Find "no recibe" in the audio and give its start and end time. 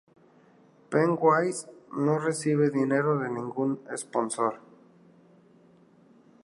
1.95-2.71